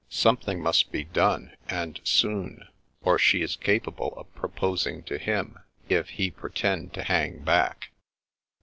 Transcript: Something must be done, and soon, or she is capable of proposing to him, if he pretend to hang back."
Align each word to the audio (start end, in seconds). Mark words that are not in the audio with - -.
Something 0.09 0.63
must 0.63 0.91
be 0.91 1.03
done, 1.03 1.51
and 1.69 2.01
soon, 2.03 2.67
or 3.03 3.19
she 3.19 3.43
is 3.43 3.55
capable 3.55 4.15
of 4.17 4.33
proposing 4.33 5.03
to 5.03 5.19
him, 5.19 5.59
if 5.89 6.09
he 6.09 6.31
pretend 6.31 6.95
to 6.95 7.03
hang 7.03 7.43
back." 7.43 7.91